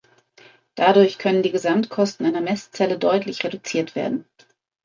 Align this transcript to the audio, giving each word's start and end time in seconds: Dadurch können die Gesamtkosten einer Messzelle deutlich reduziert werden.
Dadurch 0.73 1.19
können 1.19 1.43
die 1.43 1.51
Gesamtkosten 1.51 2.25
einer 2.25 2.41
Messzelle 2.41 2.97
deutlich 2.97 3.43
reduziert 3.43 3.93
werden. 3.93 4.25